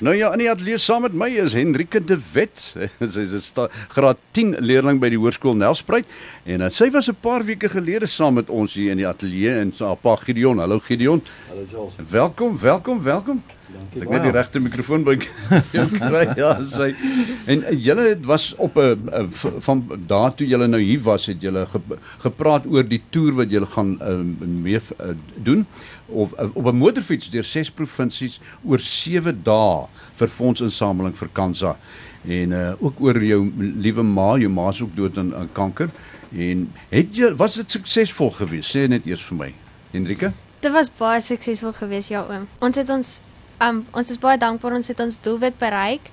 [0.00, 2.62] Nou ja, in die ateljee saam met my is Hendrike de Wet.
[3.12, 6.08] Sy is 'n graad 10 leerling by die Hoërskool Nelspruit
[6.48, 9.60] en uh, sy was 'n paar weke gelede saam met ons hier in die ateljee
[9.60, 10.58] en sy pa Gideon.
[10.58, 11.20] Hallo Gideon.
[11.48, 12.00] Hallo Charles.
[12.08, 13.42] Welkom, welkom, welkom.
[13.74, 15.16] Dankie Ek net die regte mikrofoon by
[15.76, 16.24] jou kry.
[16.38, 16.90] Ja, sy.
[17.50, 19.24] En julle was op 'n uh,
[19.66, 21.80] van daar toe julle nou hier was, het julle ge,
[22.26, 25.66] gepraat oor die toer wat julle gaan uh, mee uh, doen
[26.06, 31.76] of uh, op 'n motorfiets deur ses provinsies oor 7 dae vir fondsinsameling vir Kansa.
[32.24, 35.90] En uh, ook oor jou liewe ma, jou ma is ook dood aan, aan kanker.
[36.36, 38.76] En het jy was dit suksesvol geweest?
[38.76, 39.54] Sê net eers vir my.
[39.90, 40.32] Hendrike?
[40.60, 42.46] Dit was baie suksesvol geweest, ja oom.
[42.60, 43.20] Ons het ons
[43.60, 46.10] um, ons is baie dankbaar ons het ons doelwit bereik.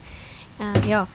[0.59, 1.07] Uh, ja.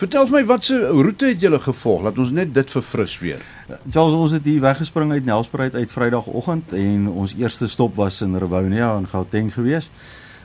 [0.00, 2.02] Vertel my watse roete het julle gevolg?
[2.06, 3.42] Laat ons net dit verfris weer.
[3.90, 8.34] Charles, ons het hier weggespring uit Nelspruit uit Vrydagoggend en ons eerste stop was in
[8.38, 9.90] Rivonia in Gauteng geweest.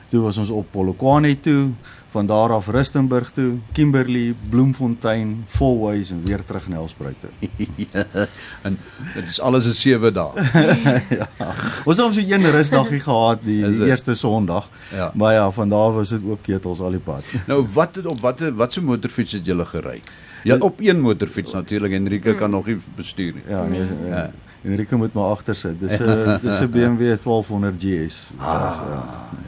[0.08, 1.68] Toe was ons op Polokwane toe,
[2.08, 7.50] van daar af Rustenburg toe, Kimberley, Bloemfontein, Fourways en weer terug Nelspruit toe.
[7.92, 8.04] ja,
[8.66, 8.78] en
[9.14, 10.30] dit is alles in 7 dae.
[11.88, 14.68] Ons het ons so een rusdagie gehad die, die eerste Sondag.
[14.94, 15.10] Ja.
[15.14, 17.22] Maar ja, van daar was dit ook ketels al die pad.
[17.50, 20.00] Nou wat het op watter watse motorfiets het julle gery?
[20.44, 21.92] Ja, op een motorfiets natuurlik.
[21.92, 23.42] Enrique kan nog nie bestuur nie.
[23.48, 24.16] Ja, nee, Ja.
[24.16, 24.30] ja.
[24.64, 25.80] Enrique moet maar agter sit.
[25.80, 28.30] Dis 'n dis 'n BMW 1200 GS.
[28.36, 28.80] Ah,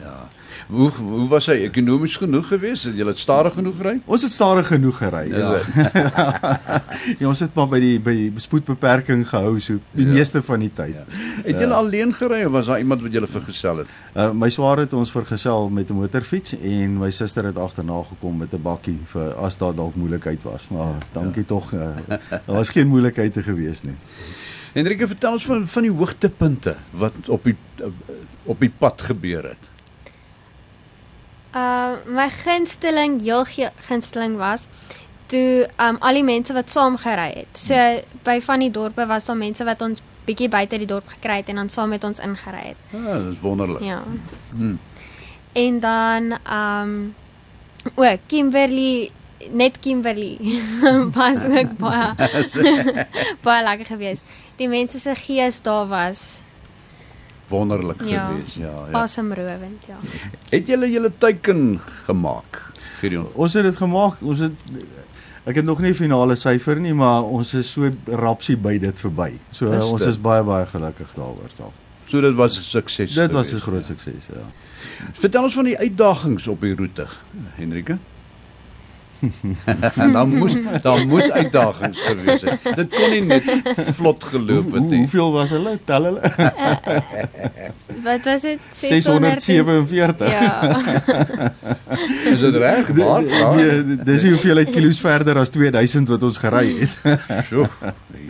[0.71, 2.85] Hoe hoe was hy ekonomies genoeg geweest?
[2.87, 3.97] Het julle stadig genoeg gery?
[4.05, 5.23] Ons het stadig genoeg gery.
[5.27, 5.57] Is Ja.
[7.19, 10.11] ja, ons het maar by die by die spoedbeperking gehou so die Ja.
[10.11, 10.15] ja.
[10.15, 10.93] meeste van die tyd.
[10.95, 11.03] Ja.
[11.43, 13.91] Het julle alleen gery of was daar iemand wat julle vergesel het?
[14.15, 18.37] Uh, my swaar het ons vergesel met 'n motorfiets en my suster het agterna gekom
[18.37, 20.69] met 'n bakkie vir as daar dalk moeilikheid was.
[20.69, 21.47] Maar dankie ja.
[21.47, 21.79] tog, uh,
[22.29, 23.95] daar was geen moeilikheid gewees nie.
[24.73, 27.55] Enrique, vertel ons van van die hoogtepunte wat op die
[28.43, 29.69] op die pad gebeur het.
[31.55, 33.45] Uh my gunsteling, heel
[33.87, 34.67] gunsteling was
[35.31, 37.59] toe um al die mense wat saam gery het.
[37.59, 37.75] So
[38.25, 41.49] by van die dorpe was daar mense wat ons bietjie buite die dorp gekry het
[41.51, 42.83] en dan saam met ons ingery het.
[42.93, 43.83] Ja, dis wonderlik.
[43.83, 44.03] Ja.
[44.51, 44.77] Hmm.
[45.53, 46.93] En dan um
[47.95, 49.11] o, Kimberley
[49.51, 50.37] net Kimberley
[51.17, 52.13] was ook baie
[53.45, 54.23] baie lekker geweest.
[54.55, 56.41] Die mense se gees daar was
[57.51, 58.27] Wonderlik Ja.
[58.31, 58.55] geweest.
[58.63, 58.97] Ja, ja.
[59.03, 59.97] asemrowend, ja.
[60.49, 62.61] Het julle julle teiken gemaak?
[63.01, 63.27] Gideon.
[63.33, 64.21] Ons het dit gemaak.
[64.21, 64.59] Ons het
[65.49, 69.31] ek het nog nie finale syfer nie, maar ons is so rapsie by dit verby.
[69.51, 70.11] So Is ons dit?
[70.13, 71.73] is baie baie gelukkig daaroor self.
[72.07, 73.13] So dit was 'n sukses.
[73.13, 73.63] Dit was 'n geweest.
[73.63, 74.45] groot sukses, ja.
[75.13, 77.07] Vertel ons van die uitdagings op die roete,
[77.55, 77.97] Henrike.
[80.13, 82.75] Dan moes daar moes uitdagings gewees het.
[82.75, 83.43] Dit kon nie net
[83.95, 84.97] vlot geloop Hoe, het hoe, nie.
[84.97, 85.77] hoeveel was hulle?
[85.85, 86.21] Tel hulle.
[88.07, 88.59] Wat was dit?
[88.79, 90.31] 647.
[90.31, 90.79] Ja.
[92.31, 92.87] Is dit reg?
[92.87, 93.25] Waar?
[93.25, 93.55] Waar?
[93.55, 96.97] Nee, dis nie hoeveelheid kilos verder as 2000 wat ons gery het.
[97.49, 97.67] Sjoe.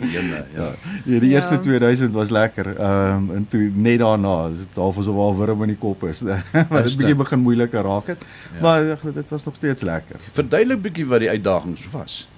[0.02, 0.70] Jene, ja.
[1.04, 1.36] Nee, die Ja.
[1.38, 2.72] eerste 2000 was lekker.
[2.76, 6.02] Ehm um, en toe net daarna, is dit half asof al wurm in die kop
[6.08, 6.18] is.
[6.26, 6.36] Dit
[6.84, 8.24] Is bietjie begin moeiliker raak het.
[8.54, 8.60] Ja.
[8.66, 10.16] Maar ag, dit was nog steeds lekker.
[10.32, 12.28] Verduidelik bietjie wat die uitdagings was.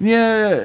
[0.00, 0.16] Nee,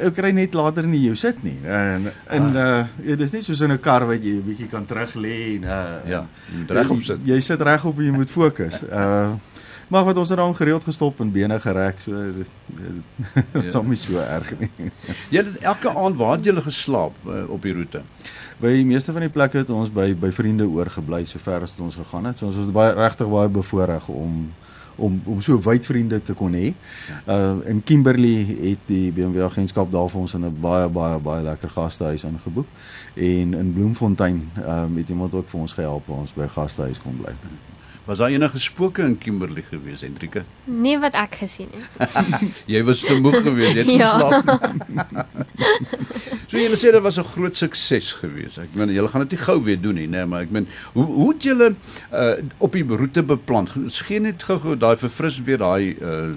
[0.08, 1.58] ek kry net later nie jou sit nie.
[1.68, 4.86] En en uh ja, dis nie soos in 'n kar wat jy 'n bietjie kan
[4.86, 6.26] terug lê en uh Ja,
[6.56, 7.20] jy regop sit.
[7.26, 8.82] Jy, jy sit regop en jy moet fokus.
[8.84, 9.34] Uh
[9.88, 13.62] maar wat ons het dan gereeld gestop en bene gereg, so dit dit Ja.
[13.62, 14.70] is hom nie so erg nie.
[15.34, 18.02] Jy het elke aand waar het julle geslaap uh, op die roete?
[18.60, 21.86] By die meeste van die plekke het ons by by vriende oorgebly sover as wat
[21.86, 22.38] ons gegaan het.
[22.38, 24.54] So ons was baie regtig baie bevoorreg om
[24.96, 26.74] om om so wyd vriende te kon hê.
[27.28, 31.44] Uh in Kimberley het die BMW agentskap daar vir ons in 'n baie baie baie
[31.44, 32.68] lekker gastehuis aangeboek
[33.16, 37.16] en in Bloemfontein um, het iemand ook vir ons gehelp waar ons by gastehuis kon
[37.22, 37.34] bly.
[38.06, 40.44] Was daar enige spooke in Kimberley gewees, Hendrike?
[40.66, 42.10] Nee wat ek gesien het.
[42.74, 44.12] Jy was te moeg geweest, jy het Ja.
[44.20, 44.60] geslaap.
[46.48, 48.58] so julle sê dit was 'n groot sukses geweest.
[48.58, 50.68] Ek meen julle gaan dit nie gou weer doen nie, nê, nee, maar ek meen
[50.94, 51.76] hoe hoe het julle
[52.14, 53.68] uh, op die roete beplan?
[53.88, 56.34] Skien net gou-gou daai verfris weer daai uh,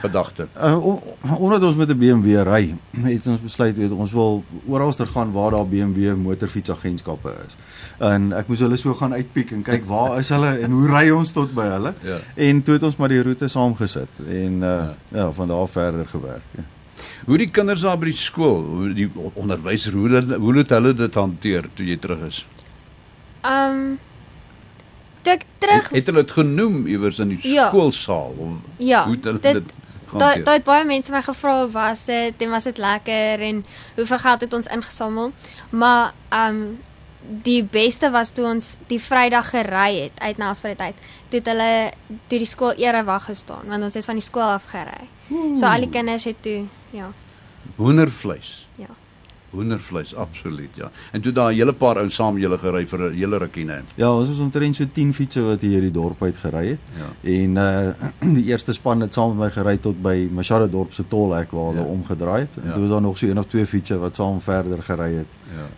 [0.00, 0.46] gedagte.
[0.56, 0.96] Uh,
[1.38, 5.50] omdat ons met 'n BMW ry, het ons besluit weet ons wil oralster gaan waar
[5.50, 7.56] daar BMW motorfietsagentskappe is.
[7.98, 11.10] En ek moes hulle so gaan uitpiek en kyk waar is hulle en hoe ry
[11.10, 11.94] ons tot by hulle?
[12.02, 12.18] Ja.
[12.34, 14.94] En toe het ons maar die roete saamgesit en uh, ja.
[15.08, 16.44] ja, van daar verder gewerk.
[16.50, 16.62] Ja.
[17.26, 20.94] Hoe die kinders daar by die skool, hoe die onderwyser hoe hulle hoe het hulle
[20.94, 22.44] dit hanteer toe jy terug is?
[23.46, 23.98] Um
[25.22, 27.68] toe ek terug Het, het hulle dit genoem iewers in die Ja.
[27.68, 29.72] skoolsaal of ja, hoe het hulle dit dit
[30.16, 33.64] daar het baie mense my gevra was dit en was dit lekker en
[33.96, 35.32] hoeveel geld het ons ingesamel.
[35.70, 36.78] Maar um
[37.42, 40.94] die beste was toe ons die Vrydag gery het uit Nelspruit uit.
[41.28, 41.90] Toe het hulle
[42.30, 45.08] toe die skool erewag gestaan want ons het van die skool af gery.
[45.58, 47.10] So al die kinders het toe ja.
[47.76, 48.68] Hoendervleis.
[48.76, 48.86] Ja.
[49.50, 50.90] Hoendervleis absoluut ja.
[51.12, 53.80] En toe daar 'n hele paar ou saam julle gery vir 'n hele rukkie nê.
[53.94, 56.78] Ja, ons was omtrent so 10 fietsse wat hier die dorp uit gery het.
[56.98, 57.30] Ja.
[57.30, 61.08] En uh die eerste span het saam met my gery tot by Machado dorp se
[61.08, 61.86] tolhek waar hulle Ja.
[61.86, 62.56] omgedraai het.
[62.56, 62.72] En Ja.
[62.72, 65.26] toe was daar nog so een of twee fietsse wat saam verder gery het.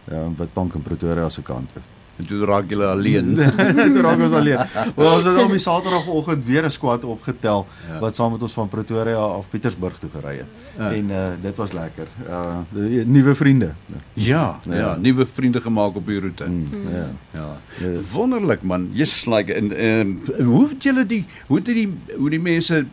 [0.08, 0.14] Ja.
[0.16, 1.82] Ja, wat Pank en Pretoria se kant toe.
[2.18, 3.34] En toe raak julle alleen.
[3.94, 4.58] Toe raak ons alleen.
[4.96, 7.98] Wel ons het op die Saterdagoggend weer 'n squad opgetel Ja.
[8.00, 10.50] wat saam met ons van Pretoria af Pietersburg toe gery het.
[10.78, 10.90] Ja.
[10.92, 12.06] En uh dit was lekker.
[12.28, 13.72] Uh die nuwe vriende.
[14.12, 14.96] Ja, ja, Ja.
[14.96, 16.44] nuwe vriende gemaak op die roete.
[16.44, 17.08] Mm, ja.
[17.34, 17.56] Ja.
[17.80, 18.00] Ja.
[18.12, 18.88] Wonderlik man.
[18.92, 22.84] Jy's like en en hoe het julle die hoe het die hoe die mense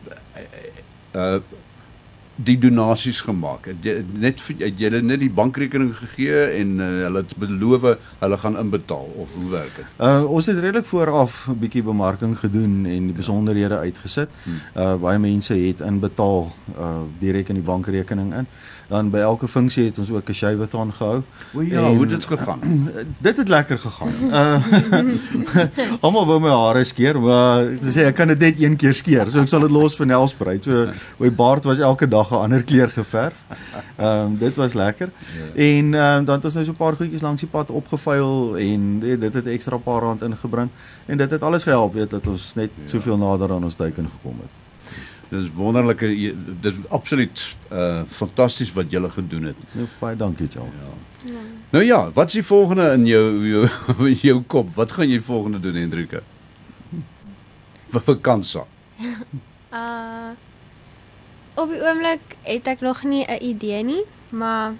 [1.16, 1.34] uh
[2.36, 3.64] die donasies gemaak?
[3.66, 7.86] Het jy net vir- het julle net die bankrekening gegee en uh, hulle het beloof
[8.18, 9.84] hulle gaan inbetaal of hoe werk dit?
[10.00, 14.28] Uh ons het redelik vooraf 'n bietjie bemarking gedoen en die besonderhede uitgesit.
[14.44, 14.60] Hmm.
[14.76, 18.46] Uh baie mense het inbetaal uh direk in die bankrekening in.
[18.88, 21.22] Dan by elke funksie het ons ook 'n shaveathon gehou.
[21.54, 22.60] O ja, En- hoe dit gegaan?
[23.26, 24.12] Dit het lekker gegaan.
[24.22, 24.62] Uh
[26.04, 29.30] almal wou my hare skeer, maar ek sê ek kan dit net een keer skeer.
[29.30, 30.64] So ek sal dit los vir Nelspruit.
[30.64, 30.86] So
[31.18, 33.34] my baard was elke dag 'n ander kleur geverf.
[33.96, 35.08] Ehm um, dit was lekker.
[35.54, 38.56] En ehm um, dan het ons nou so 'n paar goedjies langs die pad opgevuil
[38.56, 40.68] en dit, dit het ekstra paar rand ingebring
[41.06, 42.88] en dit het alles gehelp weet dat ons net Ja.
[42.90, 44.50] soveel nader aan ons teiken gekom het.
[45.28, 46.06] Dis wonderlike
[46.62, 49.56] dis absoluut uh fantasties wat julle gedoen het.
[49.74, 50.72] Nou, baie dankie, Charles.
[51.26, 51.40] Ja.
[51.70, 53.68] Nou ja, wat is die volgende in jou jou,
[54.06, 54.74] in jou kop?
[54.74, 56.22] Wat gaan jy volgende doen, Hendrika?
[57.90, 58.62] Vir vakansie.
[59.76, 60.30] Uh
[61.56, 64.74] op die oomblik het ek nog nie 'n idee nie, maar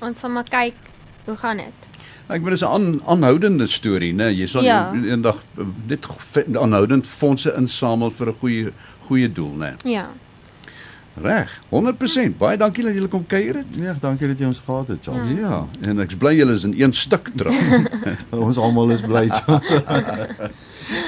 [0.00, 0.74] ons sal maar kyk
[1.24, 1.87] hoe gaan dit.
[2.28, 4.28] Ek bedoel dis 'n aan, aanhoudende storie, né?
[4.36, 4.92] Jy sal Ja.
[4.94, 5.36] eendag
[5.86, 8.72] dit ge- aanhoudend fondse insamel vir 'n goeie
[9.06, 9.72] goeie doel, né?
[9.84, 10.06] Ja.
[11.22, 12.38] Reg, 100%.
[12.38, 13.66] Baie dankie dat julle kom kuier het.
[13.74, 15.28] Ja, dankie dat jy ons gehad het, Charles.
[15.28, 17.54] Ja, ja en ek's bly julle is in een stuk terug.
[18.30, 19.28] ons almal is bly.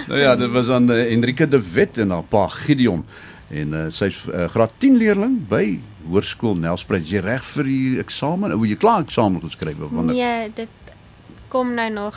[0.09, 3.05] Nou ja, dit was aan uh, Enrique de Wet en haar pa Gideon
[3.49, 5.79] en uh, sy's uh, graad 10 leerling by
[6.11, 7.07] Hoërskool Nelspruit.
[7.09, 8.51] Jy reg vir die eksamen?
[8.53, 10.15] Hoe jy klaar eksamen geskryf of wanneer?
[10.15, 10.69] Nee, dit
[11.51, 12.17] kom nou nog.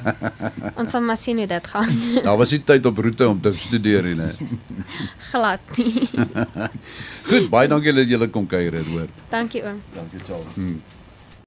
[0.80, 1.90] ons sal maar sien hoe dit gaan.
[2.26, 4.16] Daar was nie tyd op roete om te studeer nie.
[4.18, 4.30] né?
[5.30, 6.08] Glad nie.
[7.30, 9.06] Goed, baie dankie dat julle kom kuier het, hoor.
[9.30, 9.78] Dankie oom.
[9.94, 10.54] dankie, Charles.
[10.54, 10.80] Hmm.